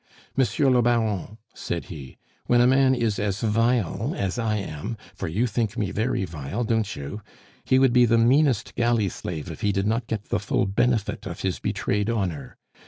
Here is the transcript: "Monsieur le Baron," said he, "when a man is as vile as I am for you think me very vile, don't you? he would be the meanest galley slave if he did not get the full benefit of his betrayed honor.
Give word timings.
"Monsieur 0.35 0.67
le 0.71 0.81
Baron," 0.81 1.37
said 1.53 1.85
he, 1.85 2.17
"when 2.47 2.59
a 2.59 2.65
man 2.65 2.95
is 2.95 3.19
as 3.19 3.41
vile 3.41 4.15
as 4.17 4.39
I 4.39 4.57
am 4.57 4.97
for 5.13 5.27
you 5.27 5.45
think 5.45 5.77
me 5.77 5.91
very 5.91 6.25
vile, 6.25 6.63
don't 6.63 6.95
you? 6.95 7.21
he 7.65 7.77
would 7.77 7.93
be 7.93 8.05
the 8.05 8.17
meanest 8.17 8.73
galley 8.73 9.09
slave 9.09 9.51
if 9.51 9.61
he 9.61 9.71
did 9.71 9.85
not 9.85 10.07
get 10.07 10.29
the 10.29 10.39
full 10.39 10.65
benefit 10.65 11.27
of 11.27 11.41
his 11.41 11.59
betrayed 11.59 12.09
honor. 12.09 12.57